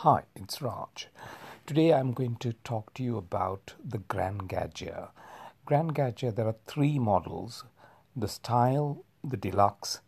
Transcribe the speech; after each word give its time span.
Hi, 0.00 0.24
it's 0.34 0.60
Raj. 0.60 1.08
Today 1.64 1.94
I'm 1.94 2.12
going 2.12 2.36
to 2.40 2.52
talk 2.52 2.92
to 2.94 3.02
you 3.02 3.16
about 3.16 3.72
the 3.82 3.96
Gran 3.96 4.40
Gaggia. 4.40 5.08
Gran 5.64 5.88
Gaggia, 5.88 6.34
there 6.34 6.46
are 6.46 6.56
three 6.66 6.98
models 6.98 7.64
the 8.14 8.28
Style, 8.28 9.06
the 9.24 9.38
Deluxe, 9.38 10.00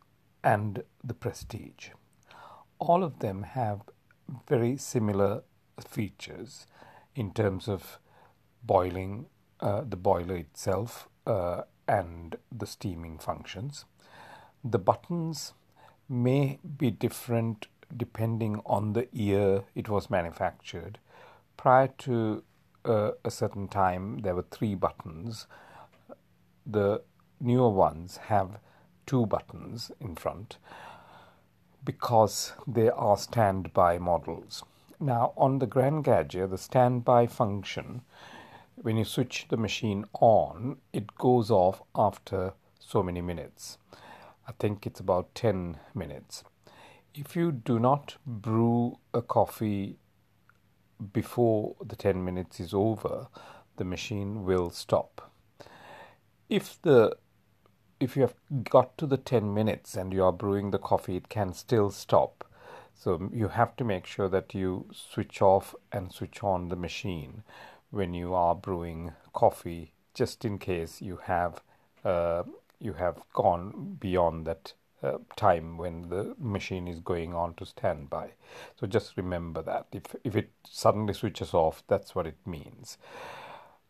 and 0.44 0.82
the 1.02 1.14
Prestige. 1.14 1.88
All 2.78 3.02
of 3.02 3.20
them 3.20 3.44
have 3.44 3.80
very 4.46 4.76
similar 4.76 5.42
features 5.80 6.66
in 7.14 7.32
terms 7.32 7.66
of 7.66 7.98
boiling, 8.62 9.24
uh, 9.60 9.84
the 9.88 9.96
boiler 9.96 10.36
itself, 10.36 11.08
uh, 11.26 11.62
and 11.88 12.36
the 12.52 12.66
steaming 12.66 13.18
functions. 13.18 13.86
The 14.62 14.78
buttons 14.78 15.54
may 16.10 16.58
be 16.76 16.90
different 16.90 17.68
depending 17.96 18.60
on 18.66 18.92
the 18.92 19.08
year 19.12 19.64
it 19.74 19.88
was 19.88 20.10
manufactured. 20.10 20.98
Prior 21.56 21.88
to 21.98 22.42
uh, 22.84 23.12
a 23.24 23.30
certain 23.30 23.68
time, 23.68 24.18
there 24.18 24.34
were 24.34 24.46
three 24.50 24.74
buttons. 24.74 25.46
The 26.66 27.02
newer 27.40 27.70
ones 27.70 28.18
have 28.28 28.58
two 29.06 29.26
buttons 29.26 29.90
in 30.00 30.14
front 30.14 30.58
because 31.84 32.52
they 32.66 32.90
are 32.90 33.16
standby 33.16 33.98
models. 33.98 34.62
Now, 35.00 35.32
on 35.36 35.58
the 35.58 35.66
Gran 35.66 36.02
Gaggia, 36.02 36.50
the 36.50 36.58
standby 36.58 37.28
function, 37.28 38.02
when 38.76 38.96
you 38.96 39.04
switch 39.04 39.46
the 39.48 39.56
machine 39.56 40.04
on, 40.14 40.78
it 40.92 41.14
goes 41.16 41.50
off 41.50 41.82
after 41.94 42.52
so 42.78 43.02
many 43.02 43.20
minutes. 43.20 43.78
I 44.46 44.52
think 44.58 44.86
it's 44.86 45.00
about 45.00 45.34
10 45.34 45.78
minutes 45.94 46.44
if 47.18 47.34
you 47.34 47.50
do 47.50 47.78
not 47.78 48.16
brew 48.24 48.98
a 49.12 49.20
coffee 49.20 49.96
before 51.12 51.74
the 51.84 51.96
10 51.96 52.24
minutes 52.24 52.60
is 52.60 52.72
over, 52.72 53.26
the 53.76 53.84
machine 53.84 54.44
will 54.44 54.70
stop. 54.70 55.32
If 56.48 56.80
the 56.82 57.16
if 58.00 58.14
you 58.14 58.22
have 58.22 58.34
got 58.62 58.96
to 58.98 59.06
the 59.06 59.16
10 59.16 59.52
minutes 59.52 59.96
and 59.96 60.12
you 60.12 60.22
are 60.22 60.32
brewing 60.32 60.70
the 60.70 60.78
coffee, 60.78 61.16
it 61.16 61.28
can 61.28 61.52
still 61.52 61.90
stop. 61.90 62.44
So 62.94 63.28
you 63.32 63.48
have 63.48 63.74
to 63.76 63.84
make 63.84 64.06
sure 64.06 64.28
that 64.28 64.54
you 64.54 64.86
switch 64.92 65.42
off 65.42 65.74
and 65.90 66.12
switch 66.12 66.44
on 66.44 66.68
the 66.68 66.76
machine 66.76 67.42
when 67.90 68.14
you 68.14 68.34
are 68.34 68.54
brewing 68.54 69.14
coffee, 69.32 69.94
just 70.14 70.44
in 70.44 70.58
case 70.58 71.02
you 71.02 71.16
have 71.24 71.60
uh, 72.04 72.44
you 72.78 72.92
have 72.92 73.20
gone 73.32 73.96
beyond 73.98 74.46
that 74.46 74.74
uh, 75.02 75.18
time 75.36 75.76
when 75.76 76.08
the 76.08 76.34
machine 76.38 76.88
is 76.88 77.00
going 77.00 77.34
on 77.34 77.54
to 77.54 77.66
standby. 77.66 78.32
So 78.78 78.86
just 78.86 79.16
remember 79.16 79.62
that 79.62 79.86
if 79.92 80.16
if 80.24 80.36
it 80.36 80.50
suddenly 80.68 81.14
switches 81.14 81.54
off, 81.54 81.82
that's 81.88 82.14
what 82.14 82.26
it 82.26 82.36
means. 82.46 82.98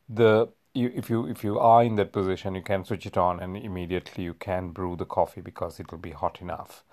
The 0.08 0.48
you, 0.74 0.92
if 0.94 1.10
you 1.10 1.26
if 1.26 1.42
you 1.44 1.58
are 1.58 1.82
in 1.82 1.96
that 1.96 2.12
position, 2.12 2.54
you 2.54 2.62
can 2.62 2.84
switch 2.84 3.06
it 3.06 3.16
on 3.16 3.40
and 3.40 3.56
immediately 3.56 4.24
you 4.24 4.34
can 4.34 4.70
brew 4.70 4.96
the 4.96 5.04
coffee 5.04 5.40
because 5.40 5.80
it 5.80 5.90
will 5.90 5.98
be 5.98 6.12
hot 6.12 6.40
enough. 6.40 6.84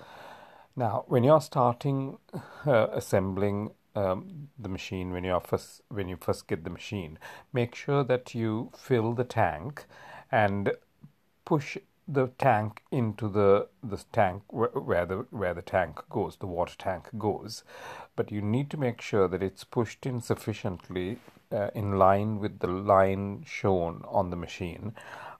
Now, 0.75 1.05
when 1.07 1.23
you're 1.23 1.41
starting 1.41 2.17
uh, 2.65 2.87
assembling 2.91 3.71
um, 3.95 4.49
the 4.59 4.69
machine, 4.69 5.11
when 5.11 5.23
you 5.23 5.39
first 5.43 5.81
when 5.89 6.09
you 6.09 6.17
first 6.17 6.47
get 6.47 6.63
the 6.63 6.69
machine, 6.69 7.17
make 7.53 7.75
sure 7.75 8.03
that 8.03 8.35
you 8.35 8.71
fill 8.77 9.13
the 9.13 9.23
tank 9.23 9.85
and 10.31 10.73
push 11.45 11.77
the 12.07 12.27
tank 12.37 12.83
into 12.91 13.27
the 13.27 13.67
the 13.83 14.03
tank 14.11 14.43
where, 14.49 14.69
where 14.69 15.05
the 15.05 15.25
where 15.31 15.53
the 15.53 15.61
tank 15.61 15.99
goes, 16.09 16.37
the 16.37 16.47
water 16.47 16.75
tank 16.77 17.09
goes, 17.17 17.63
but 18.15 18.31
you 18.31 18.41
need 18.41 18.69
to 18.69 18.77
make 18.77 19.01
sure 19.01 19.27
that 19.27 19.41
it's 19.41 19.63
pushed 19.63 20.05
in 20.05 20.21
sufficiently 20.21 21.17
uh, 21.51 21.69
in 21.73 21.97
line 21.97 22.39
with 22.39 22.59
the 22.59 22.67
line 22.67 23.43
shown 23.45 24.03
on 24.07 24.29
the 24.29 24.35
machine. 24.35 24.93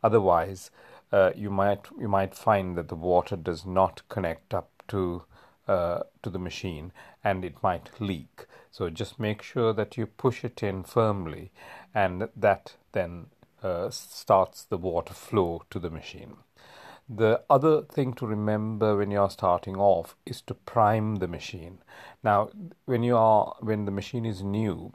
Otherwise, 0.03 0.71
uh, 1.11 1.31
you 1.36 1.49
might 1.49 1.86
you 1.99 2.08
might 2.08 2.33
find 2.33 2.76
that 2.77 2.87
the 2.87 2.95
water 2.95 3.36
does 3.36 3.65
not 3.65 4.02
connect 4.09 4.53
up 4.53 4.70
to 4.87 5.23
uh, 5.67 5.99
to 6.23 6.30
the 6.30 6.39
machine 6.39 6.92
and 7.23 7.43
it 7.43 7.61
might 7.64 7.89
leak. 7.99 8.45
So 8.71 8.89
just 8.89 9.20
make 9.20 9.42
sure 9.42 9.73
that 9.73 9.97
you 9.97 10.05
push 10.05 10.43
it 10.43 10.61
in 10.61 10.83
firmly, 10.83 11.52
and 11.93 12.27
that 12.36 12.73
then 12.92 13.27
uh, 13.65 13.89
starts 13.89 14.64
the 14.64 14.77
water 14.77 15.14
flow 15.14 15.64
to 15.71 15.80
the 15.80 15.89
machine. 15.89 16.37
The 17.09 17.42
other 17.49 17.81
thing 17.81 18.14
to 18.14 18.27
remember 18.27 18.98
when 18.98 19.11
you 19.11 19.21
are 19.21 19.30
starting 19.30 19.76
off 19.76 20.15
is 20.26 20.42
to 20.42 20.53
prime 20.53 21.15
the 21.15 21.27
machine. 21.27 21.80
Now, 22.23 22.49
when 22.86 23.03
you 23.03 23.17
are 23.17 23.55
when 23.59 23.86
the 23.86 23.92
machine 23.92 24.26
is 24.26 24.43
new, 24.43 24.93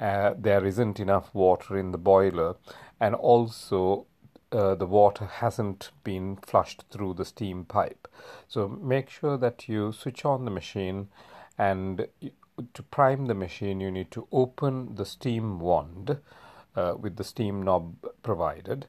uh, 0.00 0.34
there 0.36 0.64
isn't 0.64 1.00
enough 1.00 1.34
water 1.34 1.76
in 1.76 1.92
the 1.92 1.98
boiler, 1.98 2.56
and 3.00 3.14
also 3.14 4.06
uh, 4.50 4.74
the 4.74 4.86
water 4.86 5.24
hasn't 5.26 5.90
been 6.04 6.36
flushed 6.36 6.84
through 6.90 7.14
the 7.14 7.24
steam 7.24 7.64
pipe. 7.64 8.08
So 8.48 8.68
make 8.68 9.08
sure 9.08 9.36
that 9.38 9.68
you 9.68 9.92
switch 9.92 10.24
on 10.24 10.44
the 10.44 10.50
machine, 10.50 11.08
and 11.58 12.06
to 12.74 12.82
prime 12.82 13.26
the 13.26 13.34
machine, 13.34 13.80
you 13.80 13.90
need 13.90 14.10
to 14.12 14.26
open 14.32 14.96
the 14.96 15.06
steam 15.06 15.60
wand 15.60 16.18
uh, 16.76 16.94
with 16.98 17.16
the 17.16 17.24
steam 17.24 17.62
knob 17.62 17.94
provided, 18.22 18.86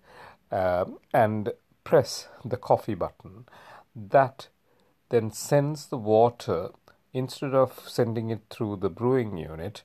uh, 0.52 0.86
and 1.14 1.54
press 1.84 2.28
the 2.46 2.58
coffee 2.58 2.94
button, 2.94 3.46
that 3.96 4.48
then 5.10 5.32
sends 5.32 5.88
the 5.88 5.98
water 5.98 6.70
instead 7.14 7.54
of 7.54 7.88
sending 7.88 8.30
it 8.30 8.42
through 8.50 8.76
the 8.78 8.90
brewing 8.90 9.38
unit, 9.38 9.84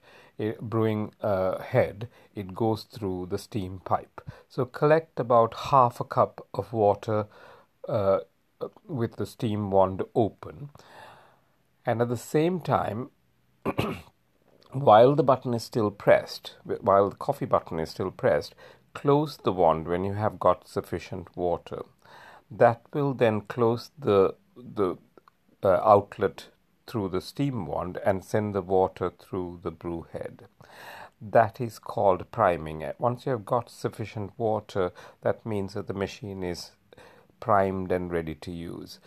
brewing 0.61 1.13
uh, 1.21 1.59
head, 1.59 2.09
it 2.35 2.55
goes 2.55 2.85
through 2.85 3.27
the 3.27 3.39
steam 3.39 3.81
pipe. 3.85 4.21
So 4.49 4.65
collect 4.65 5.21
about 5.21 5.55
half 5.55 6.01
a 6.01 6.05
cup 6.05 6.47
of 6.55 6.73
water 6.73 7.27
uh, 7.89 8.21
with 8.87 9.17
the 9.17 9.27
steam 9.27 9.71
wand 9.71 10.03
open, 10.15 10.71
and 11.85 12.01
at 12.01 12.09
the 12.09 12.17
same 12.17 12.61
time. 12.61 13.11
while 14.73 15.15
the 15.15 15.23
button 15.23 15.55
is 15.55 15.65
still 15.65 15.91
pressed, 15.91 16.57
while 16.65 17.09
the 17.09 17.17
coffee 17.17 17.47
button 17.47 17.79
is 17.81 17.91
still 17.91 18.11
pressed, 18.11 18.55
close 19.01 19.37
the 19.37 19.53
wand 19.53 19.87
when 19.87 20.03
you 20.03 20.15
have 20.15 20.41
got 20.41 20.67
sufficient 20.67 21.37
water. 21.37 21.83
That 22.51 22.81
will 22.93 23.15
then 23.15 23.43
close 23.43 23.91
the 23.97 24.35
the 24.57 24.97
uh, 25.63 25.81
outlet 25.95 26.49
through 26.89 27.11
the 27.11 27.21
steam 27.21 27.67
wand 27.67 27.99
and 28.05 28.25
send 28.25 28.55
the 28.55 28.63
water 28.63 29.11
through 29.11 29.61
the 29.63 29.71
brew 29.71 30.07
head. 30.13 30.47
That 31.21 31.61
is 31.61 31.79
called 31.79 32.31
priming. 32.33 32.83
It. 32.83 32.97
Once 32.99 33.25
you 33.25 33.33
have 33.33 33.47
got 33.47 33.71
sufficient 33.71 34.33
water, 34.37 34.91
that 35.23 35.47
means 35.47 35.75
that 35.75 35.87
the 35.87 35.95
machine 35.95 36.43
is 36.43 36.73
primed 37.39 37.93
and 37.93 38.11
ready 38.11 38.35
to 38.35 38.51
use. 38.51 38.99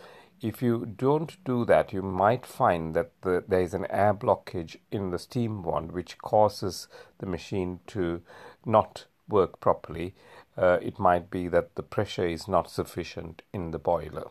If 0.41 0.61
you 0.61 0.85
don't 0.85 1.37
do 1.43 1.65
that, 1.65 1.91
you 1.91 2.01
might 2.01 2.45
find 2.45 2.95
that 2.95 3.11
the, 3.21 3.43
there 3.45 3.61
is 3.61 3.73
an 3.73 3.87
air 3.89 4.13
blockage 4.13 4.77
in 4.89 5.11
the 5.11 5.19
steam 5.19 5.63
wand 5.63 5.91
which 5.91 6.17
causes 6.17 6.87
the 7.19 7.25
machine 7.25 7.79
to 7.87 8.21
not 8.65 9.05
work 9.31 9.59
properly, 9.59 10.13
uh, 10.57 10.77
it 10.81 10.99
might 10.99 11.29
be 11.29 11.47
that 11.47 11.75
the 11.75 11.83
pressure 11.83 12.27
is 12.27 12.47
not 12.47 12.69
sufficient 12.69 13.41
in 13.53 13.71
the 13.71 13.79
boiler. 13.79 14.29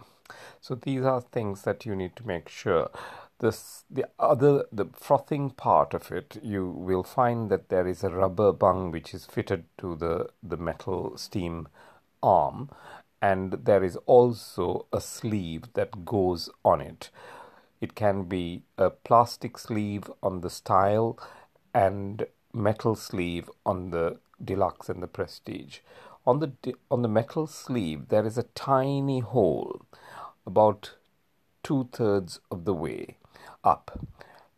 So 0.61 0.75
these 0.75 1.03
are 1.05 1.21
things 1.21 1.62
that 1.62 1.87
you 1.87 1.97
need 1.97 2.16
to 2.16 2.27
make 2.27 2.49
sure. 2.49 2.91
This 3.39 3.84
the 3.91 4.06
other 4.19 4.66
the 4.71 4.87
frothing 4.93 5.50
part 5.50 5.94
of 5.94 6.12
it, 6.12 6.39
you 6.43 6.69
will 6.69 7.03
find 7.03 7.50
that 7.50 7.71
there 7.71 7.87
is 7.87 8.05
a 8.05 8.10
rubber 8.10 8.53
bung 8.53 8.91
which 8.91 9.15
is 9.15 9.25
fitted 9.25 9.65
to 9.78 9.97
the 9.97 10.28
the 10.43 10.59
metal 10.59 11.16
steam 11.16 11.69
arm, 12.22 12.69
and 13.22 13.53
there 13.65 13.83
is 13.83 13.97
also 14.05 14.87
a 14.93 15.00
sleeve 15.00 15.72
that 15.72 16.05
goes 16.05 16.50
on 16.65 16.83
it. 16.83 17.10
It 17.81 17.94
can 17.94 18.25
be 18.25 18.62
a 18.77 18.91
plastic 18.91 19.56
sleeve 19.56 20.10
on 20.22 20.43
the 20.43 20.50
style 20.50 21.19
and 21.72 22.27
metal 22.52 22.94
sleeve 22.94 23.50
on 23.64 23.91
the 23.91 24.18
deluxe 24.42 24.88
and 24.88 25.02
the 25.02 25.06
prestige. 25.06 25.78
On 26.26 26.38
the 26.41 26.52
on 26.91 27.02
the 27.02 27.08
metal 27.08 27.47
sleeve, 27.47 28.08
there 28.08 28.26
is 28.26 28.36
a 28.36 28.42
tiny 28.54 29.20
hole, 29.20 29.82
about 30.47 30.97
two 31.62 31.88
thirds 31.92 32.41
of 32.50 32.64
the 32.64 32.74
way 32.74 33.16
up. 33.64 34.00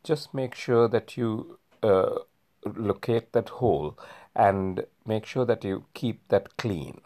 Just 0.03 0.35
make 0.35 0.55
sure 0.55 0.89
that 0.89 1.17
you 1.17 1.59
uh, 1.83 2.19
locate 2.65 3.33
that 3.33 3.49
hole 3.49 3.99
and 4.35 4.85
make 5.07 5.27
sure 5.27 5.45
that 5.45 5.65
you 5.65 5.85
keep 5.95 6.27
that 6.29 6.57
clean. 6.57 7.01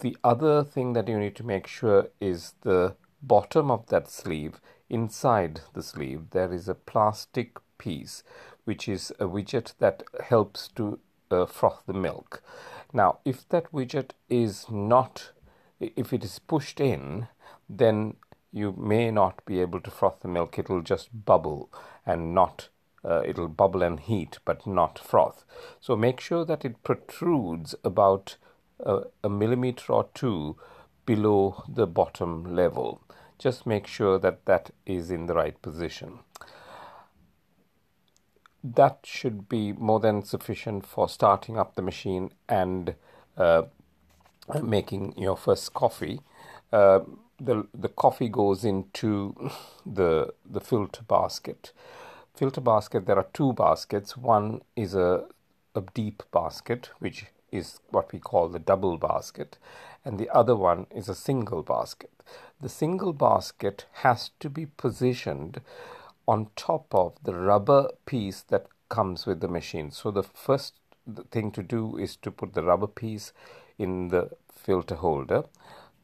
The 0.00 0.16
other 0.22 0.64
thing 0.64 0.92
that 0.92 1.08
you 1.08 1.18
need 1.18 1.36
to 1.36 1.46
make 1.46 1.66
sure 1.66 2.08
is 2.20 2.54
the 2.62 2.96
bottom 3.22 3.70
of 3.70 3.86
that 3.86 4.08
sleeve. 4.08 4.60
Inside 4.90 5.60
the 5.72 5.82
sleeve, 5.82 6.30
there 6.30 6.52
is 6.52 6.68
a 6.68 6.74
plastic 6.74 7.58
piece 7.78 8.22
which 8.64 8.88
is 8.88 9.10
a 9.18 9.24
widget 9.24 9.74
that 9.78 10.02
helps 10.24 10.68
to 10.68 10.98
uh, 11.30 11.46
froth 11.46 11.82
the 11.86 11.92
milk. 11.92 12.42
Now, 12.92 13.18
if 13.24 13.48
that 13.48 13.72
widget 13.72 14.10
is 14.28 14.66
not, 14.70 15.30
if 15.80 16.12
it 16.12 16.24
is 16.24 16.38
pushed 16.38 16.80
in, 16.80 17.28
then 17.68 18.16
you 18.52 18.72
may 18.76 19.10
not 19.10 19.44
be 19.44 19.60
able 19.60 19.80
to 19.80 19.90
froth 19.90 20.20
the 20.20 20.28
milk. 20.28 20.58
It 20.58 20.68
will 20.68 20.82
just 20.82 21.24
bubble 21.24 21.70
and 22.06 22.34
not 22.34 22.68
uh, 23.04 23.22
it'll 23.24 23.48
bubble 23.48 23.82
and 23.82 24.00
heat, 24.00 24.38
but 24.44 24.66
not 24.66 24.98
froth. 24.98 25.44
So 25.80 25.94
make 25.94 26.20
sure 26.20 26.44
that 26.44 26.64
it 26.64 26.82
protrudes 26.82 27.74
about 27.84 28.36
a, 28.80 29.02
a 29.22 29.28
millimeter 29.28 29.92
or 29.92 30.08
two 30.14 30.56
below 31.04 31.64
the 31.68 31.86
bottom 31.86 32.56
level. 32.56 33.02
Just 33.38 33.66
make 33.66 33.86
sure 33.86 34.18
that 34.18 34.46
that 34.46 34.70
is 34.86 35.10
in 35.10 35.26
the 35.26 35.34
right 35.34 35.60
position. 35.60 36.20
That 38.64 39.00
should 39.04 39.46
be 39.46 39.74
more 39.74 40.00
than 40.00 40.24
sufficient 40.24 40.86
for 40.86 41.06
starting 41.06 41.58
up 41.58 41.74
the 41.74 41.82
machine 41.82 42.32
and 42.48 42.94
uh, 43.36 43.64
making 44.62 45.14
your 45.18 45.36
first 45.36 45.74
coffee. 45.74 46.20
Uh, 46.72 47.00
the 47.38 47.66
the 47.74 47.90
coffee 47.90 48.30
goes 48.30 48.64
into 48.64 49.50
the 49.86 50.32
the 50.50 50.60
filter 50.60 51.02
basket. 51.02 51.72
Filter 52.34 52.62
basket. 52.62 53.04
There 53.06 53.18
are 53.18 53.28
two 53.34 53.52
baskets. 53.52 54.16
One 54.16 54.62
is 54.74 54.94
a 54.94 55.26
a 55.74 55.82
deep 55.92 56.22
basket, 56.32 56.88
which 57.00 57.26
is 57.52 57.80
what 57.90 58.12
we 58.12 58.18
call 58.18 58.48
the 58.48 58.58
double 58.58 58.96
basket, 58.96 59.58
and 60.06 60.18
the 60.18 60.30
other 60.30 60.56
one 60.56 60.86
is 60.90 61.08
a 61.08 61.14
single 61.14 61.62
basket. 61.62 62.10
The 62.60 62.68
single 62.70 63.12
basket 63.12 63.84
has 64.04 64.30
to 64.40 64.48
be 64.48 64.66
positioned 64.66 65.60
on 66.26 66.48
top 66.56 66.94
of 66.94 67.14
the 67.22 67.34
rubber 67.34 67.88
piece 68.06 68.42
that 68.42 68.66
comes 68.88 69.26
with 69.26 69.40
the 69.40 69.48
machine. 69.48 69.90
So 69.90 70.10
the 70.10 70.22
first 70.22 70.74
thing 71.30 71.50
to 71.52 71.62
do 71.62 71.96
is 71.96 72.16
to 72.16 72.30
put 72.30 72.54
the 72.54 72.62
rubber 72.62 72.86
piece 72.86 73.32
in 73.78 74.08
the 74.08 74.30
filter 74.52 74.94
holder 74.94 75.44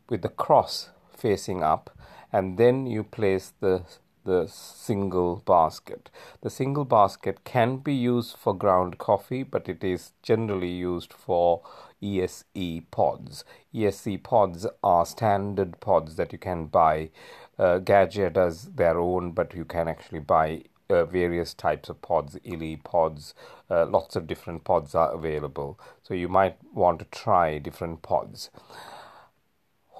with 0.08 0.22
the 0.22 0.28
cross 0.28 0.90
facing 1.16 1.62
up 1.62 1.96
and 2.32 2.58
then 2.58 2.86
you 2.86 3.02
place 3.04 3.52
the 3.60 3.82
the 4.24 4.46
single 4.46 5.42
basket. 5.46 6.10
The 6.42 6.50
single 6.50 6.84
basket 6.84 7.44
can 7.44 7.78
be 7.78 7.94
used 7.94 8.36
for 8.36 8.54
ground 8.54 8.98
coffee, 8.98 9.42
but 9.42 9.68
it 9.68 9.82
is 9.82 10.12
generally 10.22 10.70
used 10.70 11.12
for 11.12 11.62
ESE 12.02 12.82
pods. 12.90 13.44
ESE 13.74 14.16
pods 14.22 14.66
are 14.82 15.06
standard 15.06 15.80
pods 15.80 16.16
that 16.16 16.32
you 16.32 16.38
can 16.38 16.66
buy. 16.66 17.10
Uh, 17.58 17.78
Gaggia 17.78 18.32
does 18.32 18.64
their 18.74 18.98
own, 18.98 19.32
but 19.32 19.54
you 19.54 19.64
can 19.64 19.88
actually 19.88 20.20
buy 20.20 20.62
uh, 20.90 21.04
various 21.04 21.54
types 21.54 21.88
of 21.88 22.02
pods, 22.02 22.36
Illy 22.44 22.76
pods, 22.76 23.34
uh, 23.70 23.86
lots 23.86 24.16
of 24.16 24.26
different 24.26 24.64
pods 24.64 24.94
are 24.94 25.12
available. 25.12 25.78
So 26.02 26.14
you 26.14 26.28
might 26.28 26.56
want 26.74 26.98
to 26.98 27.04
try 27.06 27.58
different 27.58 28.02
pods. 28.02 28.50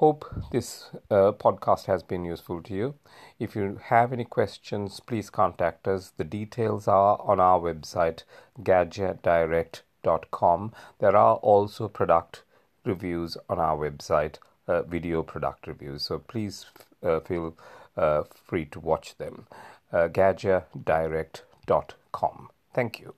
Hope 0.01 0.25
this 0.51 0.89
uh, 1.11 1.33
podcast 1.33 1.85
has 1.85 2.03
been 2.03 2.25
useful 2.25 2.63
to 2.63 2.73
you. 2.73 2.95
If 3.39 3.55
you 3.55 3.79
have 3.89 4.15
any 4.15 4.25
questions, 4.25 4.99
please 4.99 5.29
contact 5.29 5.87
us. 5.87 6.15
The 6.17 6.25
details 6.25 6.89
are 6.89 7.21
on 7.21 7.39
our 7.39 7.61
website, 7.61 8.23
gaggiadirect.com. 8.63 10.73
There 11.01 11.15
are 11.15 11.35
also 11.35 11.89
product 11.89 12.45
reviews 12.83 13.37
on 13.51 13.59
our 13.59 13.77
website, 13.77 14.37
uh, 14.67 14.85
video 14.85 15.23
product 15.23 15.67
reviews. 15.67 16.05
So 16.05 16.19
please 16.19 16.65
uh, 17.03 17.21
feel 17.21 17.59
uh, 17.95 18.23
free 18.47 18.65
to 18.65 18.81
watch 18.81 19.19
them 19.19 19.49
uh, 19.93 20.09
gaggiadirect.com. 20.09 22.49
Thank 22.73 23.01
you. 23.01 23.13